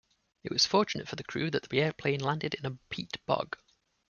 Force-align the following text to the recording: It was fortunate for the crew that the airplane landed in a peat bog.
It 0.43 0.51
was 0.51 0.65
fortunate 0.65 1.07
for 1.07 1.15
the 1.15 1.23
crew 1.23 1.51
that 1.51 1.69
the 1.69 1.79
airplane 1.79 2.21
landed 2.21 2.55
in 2.55 2.65
a 2.65 2.75
peat 2.89 3.23
bog. 3.27 3.55